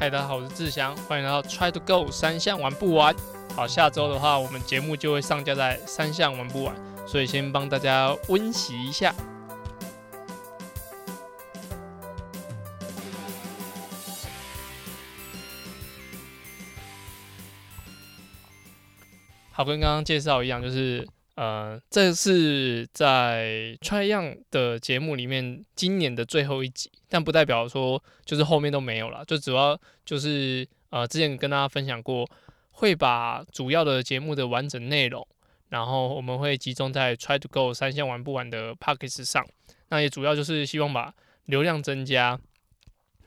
[0.00, 3.12] 嗨，大家好，我是志祥，欢迎来到 Try to Go 三项玩不完。
[3.56, 6.72] 好，下周的话，我们节目就会上架在三项玩不完，
[7.04, 9.12] 所以先帮大家温习一下。
[19.50, 21.08] 好，跟刚刚介绍一样，就是。
[21.38, 32.28] 呃，这是在 Try Young 的节目里面今年的最后一集，但不代表说就是后面都没有了，就主要就是呃之前跟大家分享过，
[32.72, 35.24] 会把主要的节目的完整内容，
[35.68, 39.46] 然后我们会集中在 Try to Go 三项玩不完的 Podcast 上，
[39.90, 42.40] 那也主要就是希望把流量增加，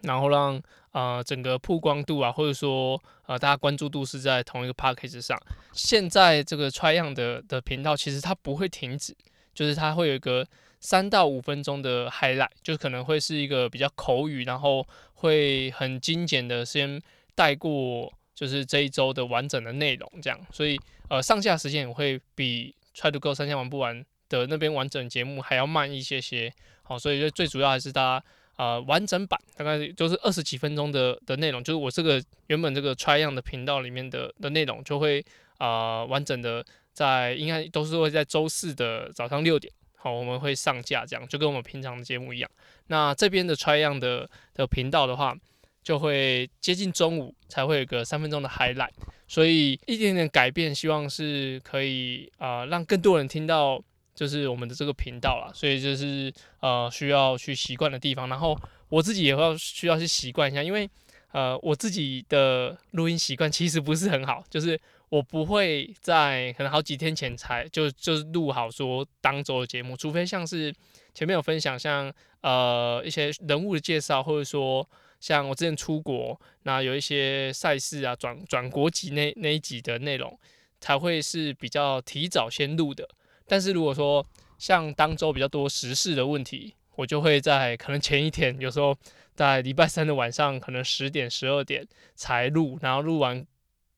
[0.02, 0.62] 然后让。
[0.92, 5.42] 呃，整个曝光度啊，或者说呃，大家关注度是在同一个 podcast 上。
[5.72, 9.16] 现在这个 Tryang 的的频道，其实它不会停止，
[9.54, 10.46] 就是它会有一个
[10.82, 17.02] 三到五分钟的 highlight，就可能会是一个比较口语，然后会很精简的先
[17.36, 20.38] 带过，就是这一周的完整的内容这样。
[20.52, 26.54] 所以呃，上架时间也会比 Try to Go 三千玩不完的那边完整节目还要慢一些些。
[26.84, 28.26] 好，所以就最主要还是大家。
[28.62, 35.26] 呃，完整版大概就是二十几分钟的的内容，就是我这个原本这个 Try Young 的频道里面的的内容，就会
[35.58, 42.48] 啊、呃、完整的在应该都是会在周四的早上六点，好，我们会上架，这样就跟我们平常的节目一样。
[42.86, 45.36] 那这边的 Try Young 的的频道的话，
[45.82, 48.94] 就会接近中午才会有个三分钟的 highlight，
[49.28, 53.84] 所以一点点改变，希望是可以啊、呃、让更多人听到。
[54.14, 58.58] 就是我们的这个频道啦，所以就是呃需要去习惯的地方，然后
[58.90, 60.90] 我自己也会需要去习惯一下，因为
[61.32, 70.74] 呃我自己的录音习惯其实不是很好，就是我不会在可能好几天前才就就是录好说当周的节目，除非像是
[71.14, 74.88] 前面有分享像呃一些人物的介绍，或者说
[75.20, 80.38] 像我之前出国，那有一些赛事啊转转国籍那那一集的内容，
[80.80, 83.08] 才会是比较提早先录的。
[83.48, 84.26] 但是如果说
[84.58, 88.96] 像当周比较多时事的问题，我就会在可能前一天，有时候
[89.34, 93.46] 在礼拜三的晚上，可能十点、十二点才录，然后录完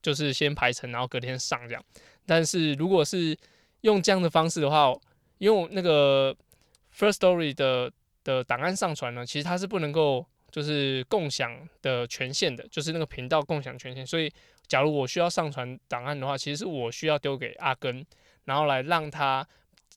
[0.01, 1.83] 就是先排成，然后隔天上这样。
[2.25, 3.37] 但是如果是
[3.81, 4.93] 用这样的方式的话，
[5.39, 6.33] 用那个
[6.95, 7.91] Firstory 的
[8.23, 14.07] 的档案上传呢，其实它是不能够就是共享的权限的，就是那个频道共享权限。
[14.07, 14.31] 所以
[14.67, 18.05] 假如我需要上传档案的话，其实是我需要丢给阿根。
[18.45, 19.47] 然后来让他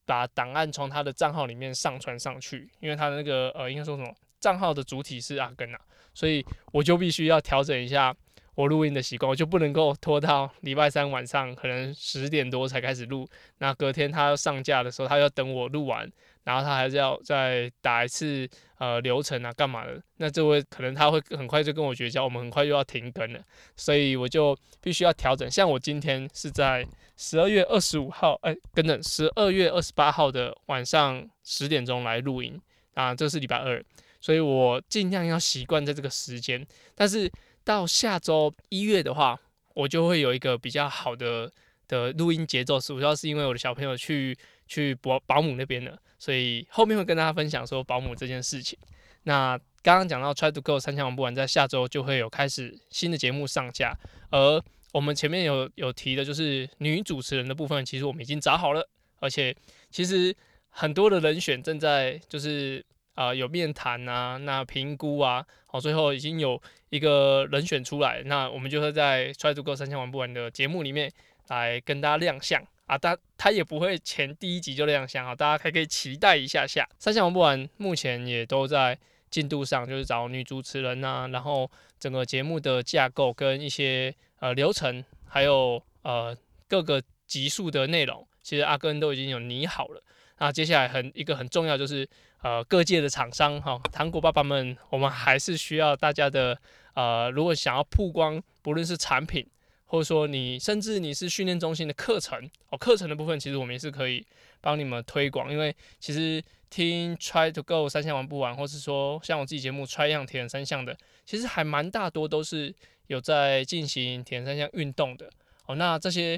[0.04, 5.80] 把档案从他的账号里面上传上去，因为他的那个呃，应该说什么账号的主体是阿根啊，
[6.14, 8.14] 所以我就必须要调整一下
[8.54, 16.10] 我录音的习惯，我就不能够拖到礼拜三晚上可能十点多才开始录，那隔天他要上架的时候，他要等我录完，
[16.46, 18.48] 然后他还是要再打一次
[18.78, 23.40] 呃流程啊干嘛的，那这位可能他会很快就跟我绝交，我们很快又要停更了，
[23.76, 26.86] 所以我就必须要调整，像我今天是在。
[27.18, 32.60] 十二月二十五号，哎，等等，十二月二十八号的晚上十点钟来录音
[32.92, 33.82] 啊，这是礼拜二，
[34.20, 36.62] 所以我尽量要习惯在这个时间。
[36.94, 37.32] 但是
[37.64, 39.40] 到下周一月的话，
[39.72, 41.50] 我就会有一个比较好的
[41.88, 48.78] 的录音节奏，主要是因为我的小朋友去去保保姆那边了，所以后面会跟大家分享说保姆这件事情。
[49.24, 53.96] 那刚刚讲到 Try to Go 三千玩不完，在下周就会有开始新的节目上架，
[54.30, 54.62] 而
[54.92, 58.88] 我们前面有有提的，就是女主持人的部分，其实我们已经找好了，
[59.20, 59.54] 而且
[59.90, 60.34] 其实
[60.68, 62.84] 很多的人选正在就是
[63.14, 66.60] 啊、有面谈啊，那评估啊，好，最后已经有
[66.90, 71.10] 一个人选出来，那我们就会在 Try to Go 三千玩不完的节目里面
[71.48, 76.88] 来跟大家亮相啊，他他也不会前第一集就亮相啊，大家还可以期待一下下。
[76.98, 78.98] 三项玩不完目前也都在
[79.30, 81.70] 进度上，就是找女主持人啊，然后
[82.00, 84.14] 整个节目的架构跟一些。
[84.38, 86.36] 呃，流程还有呃
[86.68, 90.02] 各个集数的内容，其实阿根都已经有拟好了。
[90.36, 92.06] 那接下来很一个很重要就是
[92.42, 96.60] 呃各界的厂商哈，糖果爸爸们，我们还是需要大家的
[96.92, 99.48] 呃，如果想要曝光，不论是产品，
[99.86, 102.38] 或者说你甚至你是训练中心的课程
[102.68, 104.26] 哦，课程的部分其实我们也是可以
[104.60, 112.74] 帮你们推广，因为其实听 Try to Go 三项玩不完，或是说像我自己节目 Try Young 铁人三项的，其实还蛮大多都是。
[113.08, 115.30] 有在进行铁人三项运动的
[115.66, 116.36] 哦，那这些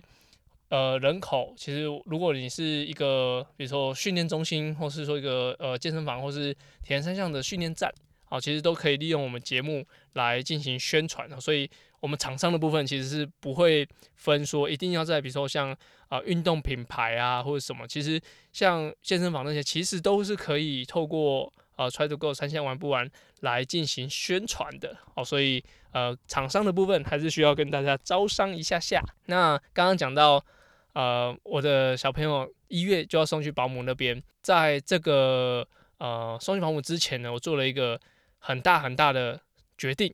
[0.68, 6.54] 呃人口，其实如果你是一个比如说训练中心，或是说一个呃健身房，或是
[6.84, 7.90] 铁人三项的训练站，
[8.26, 11.26] 好，其实都可以利用我们节目来进行宣传。
[11.40, 15.76] 所以，我们厂商的部分其实是不会分说一定要在比如说像
[16.08, 18.20] 啊运动品牌啊或者什么，其实
[18.52, 23.10] 像健身房那些，其实都是可以透过呃 Try to Go 三项玩不玩
[23.40, 25.62] 来进行宣传的哦，所以
[25.92, 29.02] 呃厂商的部分还是需要跟大家招商一下下。
[29.26, 30.44] 那刚刚讲到
[30.94, 35.66] 呃我的小朋友一月就要送去保姆那边，在这个
[35.98, 38.00] 呃送去保姆之前呢，我做了一个
[38.38, 39.40] 很大很大的
[39.76, 40.12] 决定，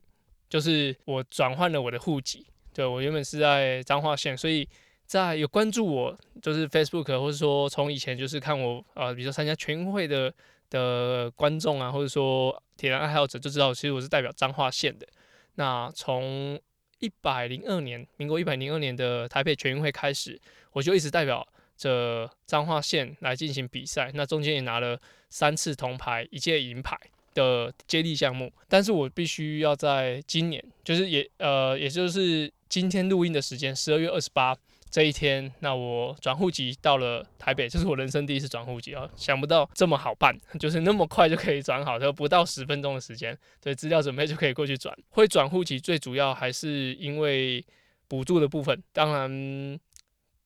[0.49, 2.45] 就是我转换了我的户籍。
[2.73, 4.67] 对，我原本是在彰化县，所以
[5.05, 10.33] 在有关注我，就是 Facebook 或者说从以前就是看我呃，比如说参加全运会的
[10.69, 15.07] 的观众啊，或者说铁人爱好者，就知道其实我是代表彰化县的。
[15.55, 16.59] 那从
[16.99, 20.37] 一百零二年，民国一百零二年的台北全运会开始，
[20.71, 21.47] 我就一直代表
[21.77, 24.11] 着彰化县来进行比赛。
[24.13, 24.99] 那中间也拿了
[25.29, 26.97] 三次铜牌，一届银牌。
[27.35, 34.55] 的接力项目，但是我必须要在今年，就是也呃，也就是今天录音的时间，十二月二十八
[34.89, 44.97] 这一天，那我转户籍到了台北，这是我人生第一次转户籍啊，想不到这么好办，就是那么快就可以转好，就不到十分钟的时间，对，资料准备就可以过去转。
[45.09, 47.63] 会转户籍最主要还是因为
[48.07, 49.79] 补助的部分，当然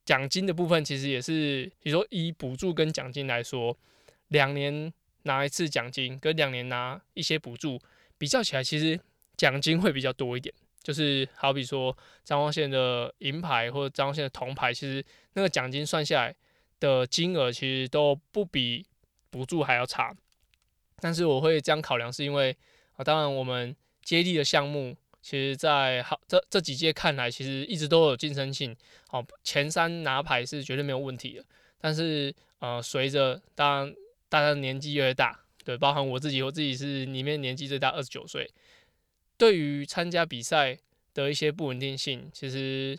[0.03, 3.77] 奖金的部分其实也是，比如说以补助跟奖金来说，
[4.29, 4.91] 两年。
[5.23, 7.79] 拿一次奖金跟两年拿一些补助
[8.17, 8.99] 比较起来，其实
[9.35, 10.53] 奖金会比较多一点。
[10.81, 16.35] 就是好比说彰化县的银牌或者彰化县的铜牌，其实那个奖金算下来
[16.79, 18.85] 的金额其实都不比
[19.29, 20.15] 补助还要差。
[21.01, 22.55] 但是我会这样考量，是因为
[22.95, 28.75] 啊，当然我们接力的项目，其实在好这这几届看来，其实一直都有竞争性。
[29.11, 31.45] 哦，前三拿牌是绝对没有问题的。
[31.77, 33.95] 但是呃，随着当然。
[34.29, 38.49] 大家年纪越来越大，对，包含我自己，我自己是里面年纪最大，二十九岁。
[39.37, 40.77] 对于参加比赛
[41.13, 42.97] 的一些不稳定性，其实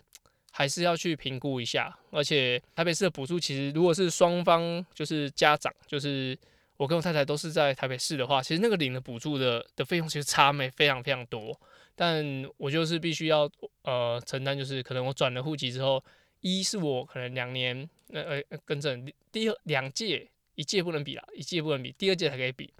[0.51, 1.95] 还是要去评估一下。
[2.09, 6.37] 而且台北市的补助，其实如果是双方就是家长，就是
[6.77, 11.55] 我跟我太太都是在台北市的话，其实那个领的补助的的费用其实差没非常非常多。
[11.95, 12.25] 但
[12.57, 13.47] 我就是必须要
[13.83, 16.03] 呃承担，就是可能我转了户籍之后，
[16.39, 18.99] 一是我可能两年呃呃跟着
[19.31, 20.27] 第二两届。
[20.55, 22.73] 一届不能比了，一届不能比，第二届才可以比。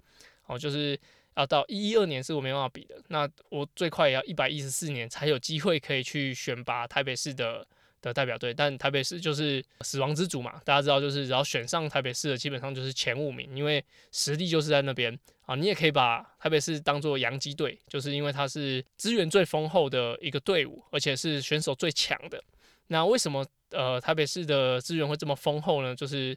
[0.46, 0.98] 哦，就是
[1.36, 2.96] 要到一一二年是我没办法比的。
[3.08, 7.66] 那我最快也要一百一十四年才有机会可以去选拔台北市的
[8.02, 8.52] 的代表队。
[8.52, 15.16] 但台北市就是死亡之组嘛，大家知道，就是只要选上台北市的，基本上就是前五名，因为实力就是在那边
[15.46, 15.54] 啊。
[15.54, 22.42] 你也可以把台北市当做洋基队，就是因为它是资源最丰厚的一个队伍，而且是选手最强的。
[22.88, 25.94] 那为什么呃台北市的资源会这么丰厚呢？
[25.94, 26.36] 就是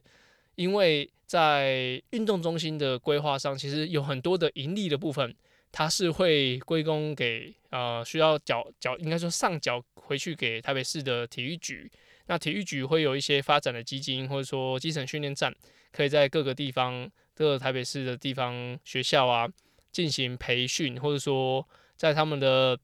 [0.55, 5.35] 因为在运动中心的规划上，其实有很多的盈利的部分，
[5.71, 11.91] 它是会归功给呃需要缴缴，应该说上缴回去给台北市的体育局。
[12.27, 15.53] 那体育局会有一些发展的基金，或者说基层训练站，
[15.91, 19.47] 可以在各个地方、各个台北市的地方学校啊
[19.91, 21.67] 进行培训，或者说
[21.97, 22.79] 在他们的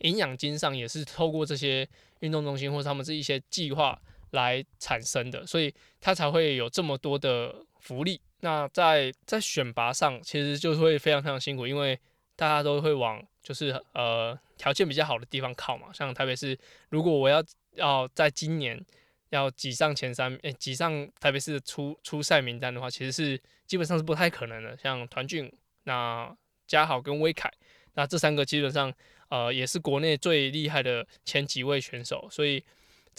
[0.00, 1.88] 营养金上也是透过这些
[2.20, 4.00] 运动中心或者他们这一些计划。
[4.30, 8.20] 来产生的，所以他才会有这么多的福利。
[8.40, 11.98] 那在在选拔上，其实就会非常非常辛苦，因为
[12.36, 15.92] 大家都会往就是呃条件比较好的地方靠嘛。
[15.92, 17.44] 像台北市，如果我要
[17.74, 18.82] 要在今年
[19.28, 24.76] 要挤上前三，诶，挤上台北市的初初赛名单的话，其实是基本上是不太可能的。
[24.78, 25.52] 像团俊、
[25.84, 26.34] 那
[26.66, 27.52] 嘉豪跟威凯，
[27.94, 28.90] 那这三个基本上
[29.28, 32.64] 呃也是国内最厉害的前几位选手，所以。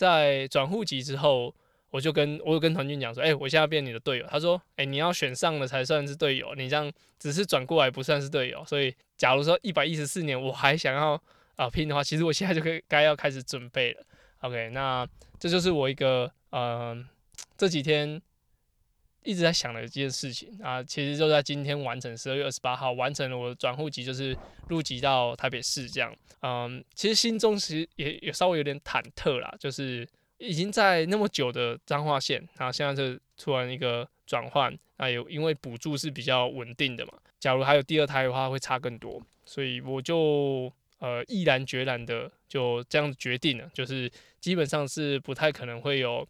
[0.02, 1.54] 在转户籍之后，
[1.92, 4.26] 我就跟我有跟团军讲说，哎、我现在变你的队友。
[4.28, 8.66] 他说，哎、你要选上了才算是队友，你这样只是转过来不算是队友。
[8.66, 11.22] 所以，假如说一百一十四年我还想要
[11.56, 14.04] 啊、拼的话，其实我现在就可以该要开始准备了。
[14.40, 15.08] OK，那
[15.40, 17.08] 这就是我一个嗯、
[17.56, 18.20] 这几天
[19.24, 24.36] 一直在想的一件事情啊，其实就在今天完成，十二月二十八号完成了我的转户籍，就是
[24.68, 26.14] 入籍到台北市这样。
[26.42, 30.08] 嗯，其实心中其实也也稍微有点忐忑啦，就是
[30.40, 46.28] 已经在那么久的彰化县，然后现在就突然一个转换，那有因为补助是比较稳定的嘛，假如还有第二胎的话会差更多，所以我就呃毅然决然的就这样决定了，就是基本上是不太可能会有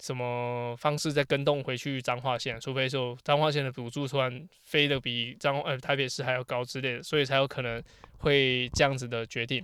[0.00, 7.82] 什么方式再跟动回去彰化县，除非说彰化县的补助突然飞得比彰呃台北市还要高之类的，所以才有可能。
[8.16, 9.62] 会这样子的决定。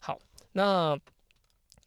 [0.00, 0.18] 好，
[0.50, 0.96] 那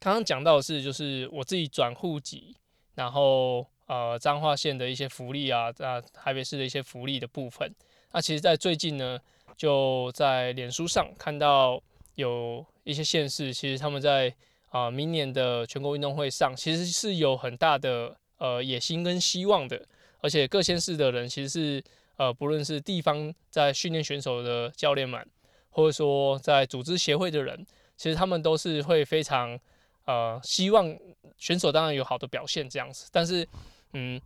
[0.00, 2.56] 刚刚讲到的是，就是我自己转户籍，
[2.94, 7.70] 然后呃彰化县的一些福利啊，啊台北市的一些福利的部分。
[8.12, 9.20] 那其实，在最近呢，
[9.54, 11.78] 就在脸书上看到
[12.14, 14.34] 有一些县市，其实他们在
[14.74, 19.80] 啊、明年的全国运动会上，其实是有很大的呃野心跟希望的，
[20.20, 21.84] 而且各县市的人其实是
[22.16, 25.24] 呃，不论是地方在训练选手的教练们，
[25.70, 27.64] 或者说在组织协会的人，
[27.96, 29.56] 其实他们都是会非常
[30.06, 30.92] 呃希望
[31.38, 33.08] 选手当然有好的表现这样子。
[33.12, 33.46] 但是，
[33.92, 34.20] 嗯，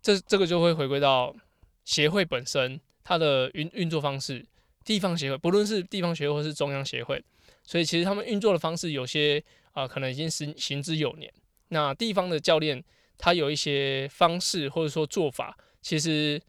[0.00, 1.36] 这这个就会回归到
[1.84, 4.46] 协会本身它的运运作方式。
[4.84, 7.22] 地方协会不论是地方协会或是中央协会，
[7.62, 9.40] 所以其实他们运作的方式有些
[9.72, 11.32] 啊、可能已经行行之有年。
[11.68, 12.82] 那地方的教练
[13.18, 16.40] 他有一些方式或者说做法，其实。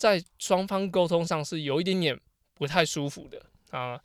[0.00, 2.18] 在双方沟通上是有一点点
[2.54, 4.00] 不太舒服的啊，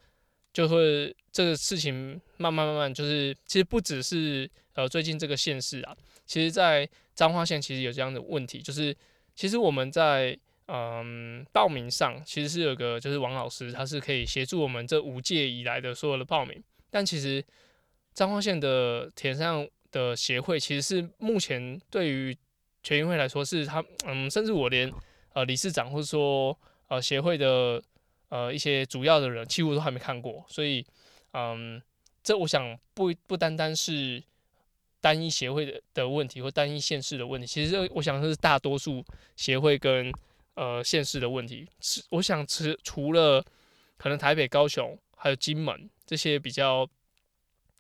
[0.52, 5.96] 就会这个事情慢慢慢慢就是，其实不只是呃最近这个县市啊，
[6.26, 8.94] 其实在彰化县其实有这样的问题，就是
[9.38, 17.42] 其实我们在嗯报名上其实是有个就是王老师，他是可以协助我们这五届以来的所有的报名，但其实
[18.16, 22.36] 彰化县的铁上的协会其实是目前对于
[22.82, 24.92] 全运会来说是他嗯甚至我连。
[25.36, 26.58] 呃，理事长或者说
[26.88, 27.84] 呃协会的
[28.30, 30.86] 呃一些主要的人，几乎都还没看过，所以
[31.34, 31.82] 嗯，
[32.24, 34.24] 这我想不不单单是
[35.02, 39.04] 单一协会的的问题或单一县市的问题，其实我想是大多数
[39.36, 40.10] 协会跟
[40.54, 41.68] 呃县市的问题。
[41.82, 43.44] 是我想除除了
[43.98, 46.90] 可能台北、高雄还有金门这些比较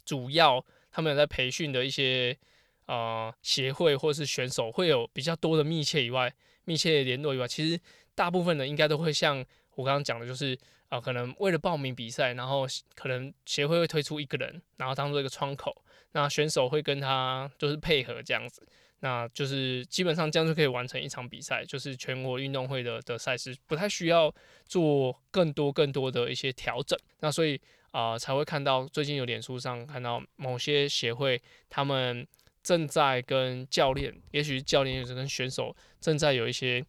[0.05, 2.38] 主要他们有在培训的一些
[2.85, 6.33] 啊、协会或是选手会有比较多的密切以外。
[6.67, 7.79] 密切联络以外，其实
[8.15, 9.38] 大部分人应该都会像
[9.75, 10.57] 我刚刚讲的，就是
[10.89, 15.83] 啊、可能为了报名比赛，然后可能协会会推出一个人，然后当做一个窗口，
[16.13, 18.67] 那选手会跟他就是配合这样子，
[19.01, 24.33] 那就是基本上这样就可以完成一场比赛，就是全国运动会的的赛事，不太需要
[24.65, 27.62] 做更多更多的一些调整，那所以
[27.97, 32.27] 啊、才会看到最近有脸书上看到某些协会他们。
[32.65, 36.83] 正在跟教练，也许教练也是跟选手正在有一些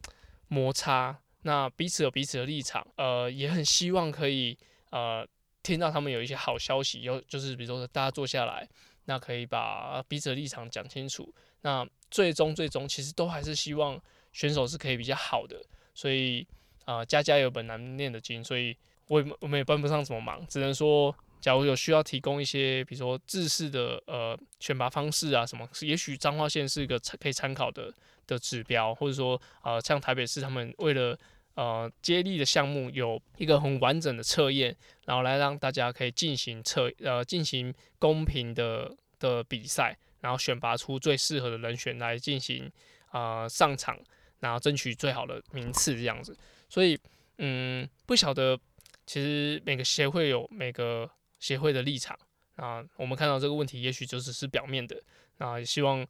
[0.49, 4.57] 摩擦，那彼此有彼此的立场，呃，也很希望可以
[4.89, 5.29] 呃
[5.63, 8.67] 听到他们有一些好消息，有就是比如说大家坐下来，
[9.05, 14.01] 那可以把彼此的立场讲清楚，那最终最终其实都还是希望
[14.33, 15.63] 选手是可以比较好的，
[15.95, 16.47] 所以
[16.87, 18.75] 啊、家家有本难念的经，所以
[19.09, 21.15] 我也我们也帮不上什么忙，只能说。
[21.39, 27.93] 假如有需要提供一些，比如说制式的呃选拔方式啊什么，也许彰化县是一个可以参考的
[28.27, 31.17] 的指标，或者说呃像台北市他们为了
[31.55, 42.69] 呃接力的项目有一个很完整的测验，然后来让大家可以进行测呃进行公平的的比赛，然后选拔出最适合的人选来进行
[43.13, 43.97] 呃上场，
[44.41, 46.37] 然后争取最好的名次这样子。
[46.69, 46.99] 所以
[47.39, 48.59] 嗯不晓得，
[49.07, 51.09] 其实每个协会有每个。
[51.39, 52.19] 协会的立场
[52.55, 54.99] 啊，我们看到这个问题，也许就只是表面的。
[55.37, 56.05] 那也希望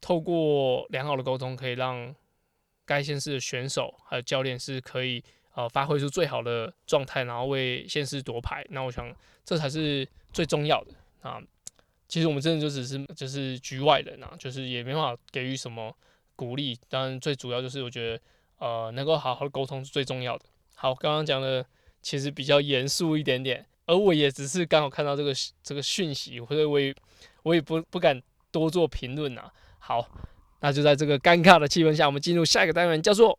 [0.00, 2.12] 透过良好的沟通，可以让
[2.84, 5.22] 该县市的选手还有教练是可以
[5.54, 8.66] 呃发挥出最好的状态，然后为县市夺牌。
[8.70, 9.14] 那我想
[9.44, 11.40] 这才是最重要的啊。
[12.08, 15.96] 其实我们真的就只是就是局外人啊，就是也没办法给予什么
[16.34, 16.76] 鼓励。
[16.88, 18.22] 当然最主要就是我觉得
[18.58, 20.46] 呃能够好好沟通是最重要的。
[20.74, 21.64] 好，刚刚讲的
[22.02, 23.64] 其实比较严肃一点点。
[23.84, 25.32] 而我也只是刚好看到这个
[25.62, 26.94] 这个讯息，所以我也
[27.42, 29.50] 我也不不敢多做评论呐。
[29.78, 30.08] 好，
[30.60, 33.38] 那就在这个尴尬的气氛下，我们进入下一个单元，叫做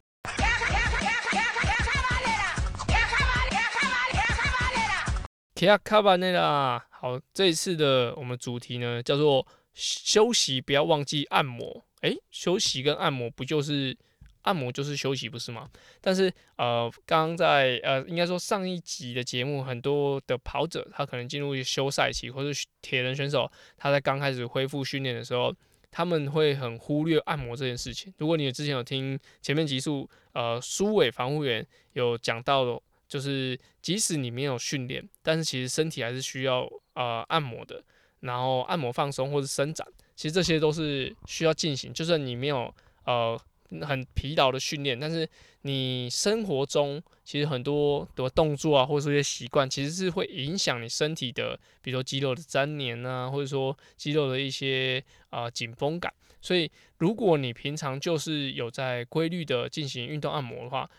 [5.55, 6.85] 卡卡巴内拉。
[6.89, 11.85] 好，这一次的我们主题呢，叫做休息，不要忘记按摩。
[12.01, 13.97] 诶，休息跟按摩不就是？
[14.43, 15.69] 按摩就是休息，不是吗？
[15.99, 22.49] 但是呃，刚刚在呃，应该说上一集的节目，很多的跑者他可能进入休赛期，或者
[22.81, 25.53] 铁人选手他在刚开始恢复训练的时候，
[25.89, 28.13] 他们会很忽略按摩这件事情。
[28.17, 37.81] 如果你之前有听前面集数，呃，苏伟防护员有讲到，就是即使你没有训练，但是其实身体还是需要呃按摩的，
[38.19, 42.73] 然后按摩放松或者伸展，其实这些都是需要进行，就算你没有
[43.05, 43.39] 呃。
[43.81, 45.27] 很疲劳的训练，但是
[45.61, 56.13] 你生活中其实很多的动作啊，或者说一些习惯，其实是会影响你身体的，比如说肌肉的粘连啊，或者说肌肉的一些啊紧绷感。
[56.41, 60.89] 所以，如果你平常就是有在规律的进行运动按摩的话，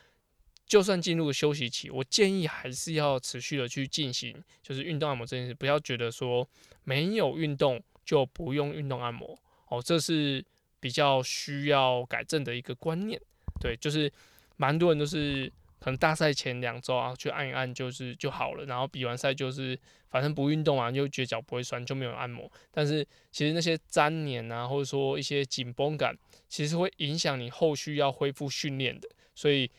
[0.66, 6.48] 就算进入休息期，我建议还是要持续的去进行，就是运动按摩这件事，不要觉得说
[6.84, 9.38] 没有运动就不用运动按摩
[9.68, 10.44] 哦，这是。
[10.84, 13.18] 比较需要改正的一个观念，
[13.58, 14.12] 对，就是
[14.58, 15.50] 蛮多人都是
[15.80, 19.78] 可能大赛前两周啊去按一按就是就好了，然后比完赛就是
[20.10, 22.52] 反正不运动啊，就觉得脚不会酸就没有按摩。
[22.70, 26.14] 但是其实那些粘黏啊，或者说一些紧绷感，
[26.50, 29.08] 其实会影响你后续要恢复训练的。
[29.34, 29.70] 所以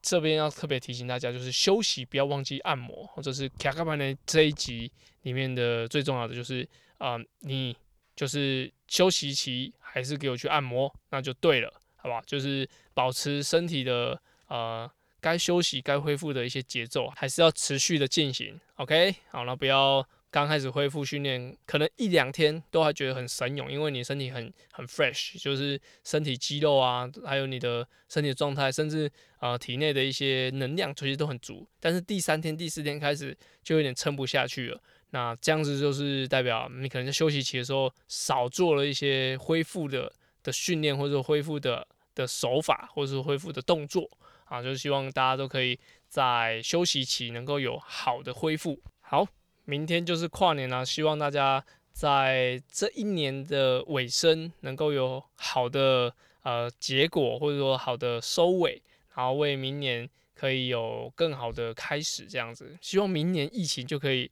[0.00, 7.76] 这边要特别提醒大家，就是休息不要忘记按摩，或者是卡卡班的这一集里面的最重要的就是啊、你
[8.16, 12.20] 就是休息期还是给我去按摩，那就对了，好吧？
[12.26, 18.58] 就是保持身体的呃该休息该恢复的一些节奏，还是要持续的进行。
[18.76, 20.04] OK，好，那不要。
[20.28, 31.66] 刚开始恢复训练，可能一两天都还觉得很神勇，因为你身体很很 fresh，就是身体肌肉啊，还有你的身体状态，甚至呃体内的一些能量，其实都很足。
[31.80, 34.82] 但是第三天、第四天开始就有点撑不下去了。
[35.16, 44.06] 那这样子就是代表你可能在休息期的时候少做了一些恢复的的训练，或者恢复的的手法，或者是恢复的动作
[44.44, 44.62] 啊。
[44.62, 48.78] 就是希望大家都可以在休息期能够有好的恢复。
[49.00, 49.26] 好。
[49.68, 58.80] 明天就是跨年了，希望大家在这一年的尾声能够有好的呃结果，或者说好的收尾，
[59.16, 62.78] 然后为明年可以有更好的开始，这样子。
[62.80, 64.30] 希望明年疫情就可以，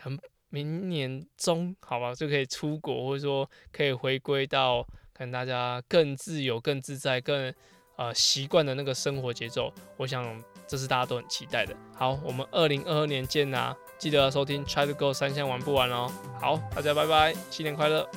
[0.00, 7.54] 很明年中好吧，就可以出国，或者说可以回归到可能大家更自由、更自在、更
[7.96, 9.72] 呃习惯的那个生活节奏。
[9.96, 11.76] 我想这是大家都很期待的。
[11.94, 13.76] 好，我们二零二二年见呐！
[13.98, 16.10] 记得收听《Try to Go》三项玩不玩哦。
[16.40, 18.08] 好，大家拜拜，新年快乐。